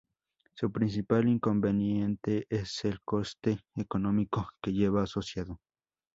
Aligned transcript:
Su 0.55 0.71
principal 0.71 1.27
inconveniente 1.27 2.47
es 2.49 2.83
el 2.85 3.03
coste 3.03 3.59
económico 3.75 4.49
que 4.59 4.73
lleva 4.73 5.03
asociado. 5.03 5.59